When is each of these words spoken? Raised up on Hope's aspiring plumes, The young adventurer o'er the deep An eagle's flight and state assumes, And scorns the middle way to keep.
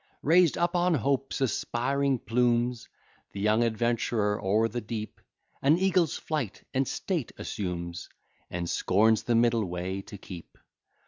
Raised 0.23 0.57
up 0.57 0.75
on 0.75 0.95
Hope's 0.95 1.41
aspiring 1.41 2.17
plumes, 2.17 2.89
The 3.33 3.39
young 3.39 3.61
adventurer 3.63 4.43
o'er 4.43 4.67
the 4.67 4.81
deep 4.81 5.21
An 5.61 5.77
eagle's 5.77 6.17
flight 6.17 6.63
and 6.73 6.87
state 6.87 7.31
assumes, 7.37 8.09
And 8.49 8.67
scorns 8.67 9.21
the 9.21 9.35
middle 9.35 9.63
way 9.63 10.01
to 10.01 10.17
keep. 10.17 10.57